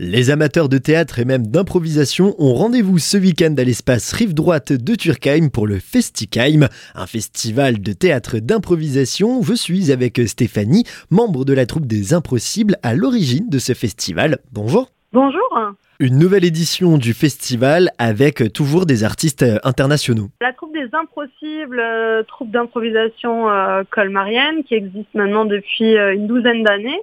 [0.00, 4.72] Les amateurs de théâtre et même d'improvisation ont rendez-vous ce week-end à l'espace Rive Droite
[4.72, 9.40] de Turkheim pour le Festikheim, un festival de théâtre d'improvisation.
[9.42, 14.38] Je suis avec Stéphanie, membre de la troupe des Impossibles à l'origine de ce festival.
[14.50, 14.90] Bonjour.
[15.12, 15.74] Bonjour.
[16.00, 20.28] Une nouvelle édition du festival avec toujours des artistes internationaux.
[20.40, 26.26] La troupe des Impossibles, euh, troupe d'improvisation euh, colmarienne qui existe maintenant depuis euh, une
[26.26, 27.00] douzaine d'années.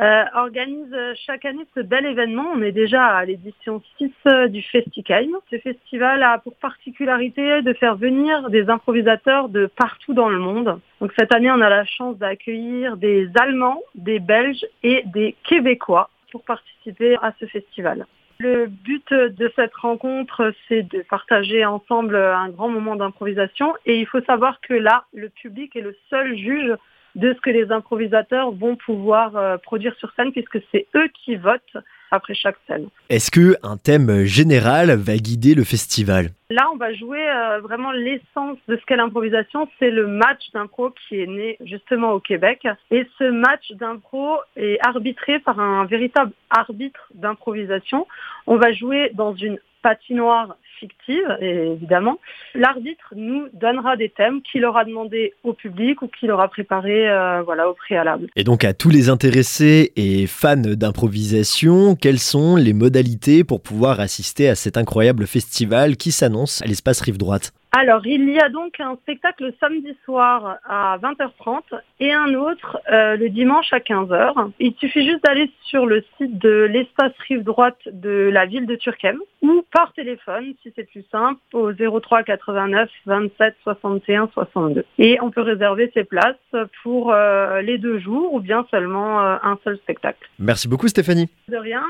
[0.00, 0.96] Euh, organise
[1.26, 2.46] chaque année ce bel événement.
[2.54, 5.36] On est déjà à l'édition 6 euh, du Festikheim.
[5.50, 10.80] Ce festival a pour particularité de faire venir des improvisateurs de partout dans le monde.
[11.02, 16.08] Donc cette année, on a la chance d'accueillir des Allemands, des Belges et des Québécois
[16.30, 18.06] pour participer à ce festival.
[18.38, 24.06] Le but de cette rencontre, c'est de partager ensemble un grand moment d'improvisation et il
[24.06, 26.72] faut savoir que là, le public est le seul juge
[27.14, 31.36] de ce que les improvisateurs vont pouvoir euh, produire sur scène puisque c'est eux qui
[31.36, 31.76] votent
[32.12, 32.88] après chaque scène.
[33.08, 36.26] Est-ce que un thème général va guider le festival?
[36.50, 39.66] Là, on va jouer euh, vraiment l'essence de ce qu'est l'improvisation.
[39.78, 42.66] C'est le match d'impro qui est né justement au Québec.
[42.90, 48.06] Et ce match d'impro est arbitré par un véritable arbitre d'improvisation.
[48.46, 52.18] On va jouer dans une patinoire fictive, évidemment.
[52.54, 57.42] L'arbitre nous donnera des thèmes qu'il aura demandé au public ou qu'il aura préparé euh,
[57.42, 58.28] voilà, au préalable.
[58.34, 64.00] Et donc à tous les intéressés et fans d'improvisation, quelles sont les modalités pour pouvoir
[64.00, 67.52] assister à cet incroyable festival qui s'annonce à l'espace Rive Droite?
[67.74, 71.62] Alors, il y a donc un spectacle le samedi soir à 20h30
[72.00, 74.50] et un autre euh, le dimanche à 15h.
[74.60, 78.74] Il suffit juste d'aller sur le site de l'espace rive droite de la ville de
[78.74, 84.84] Turquem ou par téléphone, si c'est plus simple, au 03 89 27 61 62.
[84.98, 86.36] Et on peut réserver ses places
[86.82, 90.28] pour euh, les deux jours ou bien seulement euh, un seul spectacle.
[90.38, 91.30] Merci beaucoup Stéphanie.
[91.48, 91.84] De rien.